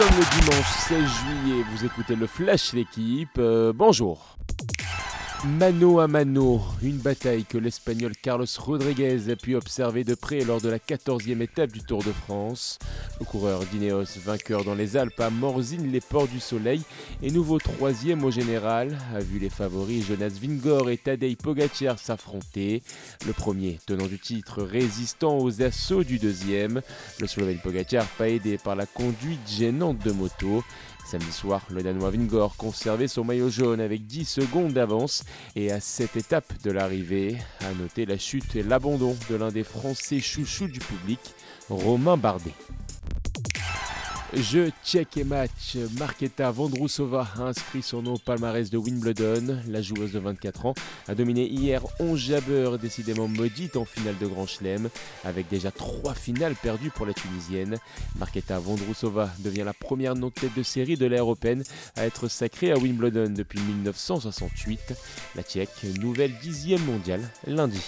[0.00, 4.38] sommes le dimanche 16 juillet, vous écoutez le Flash l'équipe, euh, bonjour.
[5.46, 10.60] Mano à mano, une bataille que l'Espagnol Carlos Rodriguez a pu observer de près lors
[10.60, 12.78] de la 14e étape du Tour de France.
[13.18, 16.82] Le coureur d'Ineos, vainqueur dans les Alpes, à Morzine les ports du soleil
[17.22, 22.82] et nouveau troisième au général, a vu les favoris Jonas Vingor et Tadej Pogacar s'affronter.
[23.26, 26.82] Le premier, tenant du titre, résistant aux assauts du deuxième.
[27.18, 30.62] Le Slovène Pogacar, pas aidé par la conduite gênante de moto.
[31.10, 35.24] Samedi soir, le Danois Vingor conservait son maillot jaune avec 10 secondes d'avance
[35.56, 39.64] et à cette étape de l'arrivée, a noté la chute et l'abandon de l'un des
[39.64, 41.18] Français chouchous du public,
[41.68, 42.54] Romain Bardet.
[44.32, 49.58] Jeu check et match, Marketa Vondrousova a inscrit son nom au palmarès de Wimbledon.
[49.66, 50.74] La joueuse de 24 ans
[51.08, 54.88] a dominé hier 11 jabbeurs, décidément maudite en finale de Grand Chelem,
[55.24, 57.78] avec déjà 3 finales perdues pour la Tunisienne.
[58.20, 61.64] Marketa Vondrousova devient la première non-tête de série de l'ère européenne
[61.96, 64.94] à être sacrée à Wimbledon depuis 1968.
[65.34, 67.82] La Tchèque, nouvelle dixième mondiale lundi.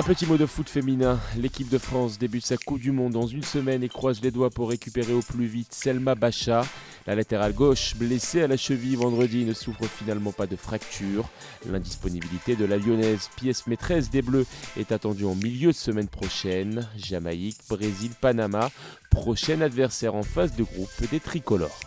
[0.00, 1.20] Un petit mot de foot féminin.
[1.36, 4.48] L'équipe de France débute sa Coupe du Monde dans une semaine et croise les doigts
[4.48, 6.64] pour récupérer au plus vite Selma Bacha.
[7.06, 11.28] La latérale gauche, blessée à la cheville vendredi, ne souffre finalement pas de fracture.
[11.70, 14.46] L'indisponibilité de la lyonnaise, pièce maîtresse des Bleus,
[14.78, 16.88] est attendue en milieu de semaine prochaine.
[16.96, 18.70] Jamaïque, Brésil, Panama,
[19.10, 21.78] prochain adversaire en phase de groupe des tricolores.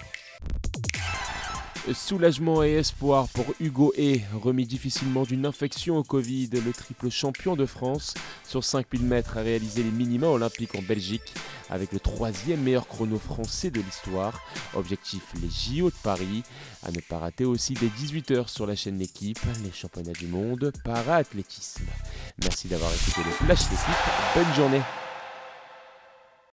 [1.92, 7.58] Soulagement et espoir pour Hugo E, remis difficilement d'une infection au Covid, le triple champion
[7.58, 8.14] de France
[8.48, 11.34] sur 5000 mètres a réalisé les minima olympiques en Belgique
[11.70, 14.42] avec le troisième meilleur chrono français de l'histoire.
[14.76, 16.44] Objectif les JO de Paris.
[16.84, 20.72] À ne pas rater aussi dès 18h sur la chaîne L'équipe, les championnats du monde
[20.84, 21.84] para-athlétisme.
[22.42, 24.36] Merci d'avoir écouté le Flash d'équipe.
[24.36, 24.82] Bonne journée.